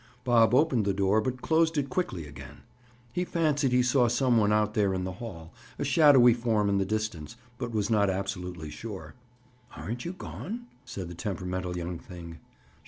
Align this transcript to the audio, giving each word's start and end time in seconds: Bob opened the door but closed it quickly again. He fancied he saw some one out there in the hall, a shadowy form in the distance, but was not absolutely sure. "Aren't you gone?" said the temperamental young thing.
Bob 0.23 0.55
opened 0.55 0.83
the 0.83 0.95
door 0.95 1.21
but 1.21 1.43
closed 1.43 1.77
it 1.77 1.87
quickly 1.91 2.25
again. 2.25 2.61
He 3.13 3.23
fancied 3.23 3.71
he 3.71 3.83
saw 3.83 4.07
some 4.07 4.35
one 4.37 4.51
out 4.51 4.73
there 4.73 4.95
in 4.95 5.03
the 5.03 5.11
hall, 5.21 5.53
a 5.77 5.83
shadowy 5.83 6.33
form 6.33 6.69
in 6.69 6.79
the 6.79 6.85
distance, 6.87 7.35
but 7.59 7.71
was 7.71 7.91
not 7.91 8.09
absolutely 8.09 8.71
sure. 8.71 9.13
"Aren't 9.77 10.03
you 10.03 10.13
gone?" 10.13 10.65
said 10.85 11.07
the 11.07 11.13
temperamental 11.13 11.77
young 11.77 11.99
thing. 11.99 12.39